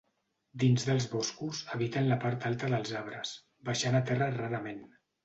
Dins 0.61 0.85
dels 0.85 1.03
boscos, 1.11 1.59
habiten 1.75 2.09
la 2.11 2.17
part 2.23 2.47
alta 2.51 2.71
dels 2.75 2.95
arbres, 3.03 3.35
baixant 3.71 3.99
a 4.01 4.03
terra 4.09 4.31
rarament. 4.39 4.81